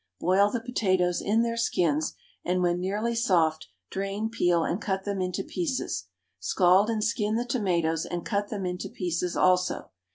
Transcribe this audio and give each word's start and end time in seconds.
Boil 0.19 0.49
the 0.49 0.59
potatoes 0.61 1.21
in 1.21 1.43
their 1.43 1.55
skins, 1.55 2.15
and 2.43 2.63
when 2.63 2.79
nearly 2.79 3.13
soft 3.13 3.67
drain, 3.91 4.31
peel, 4.31 4.63
and 4.63 4.81
cut 4.81 5.03
them 5.03 5.21
into 5.21 5.43
pieces, 5.43 6.05
scald 6.39 6.89
and 6.89 7.03
skin 7.03 7.35
the 7.35 7.45
tomatoes 7.45 8.03
and 8.07 8.25
cut 8.25 8.49
them 8.49 8.65
into 8.65 8.89
pieces 8.89 9.37
also. 9.37 9.91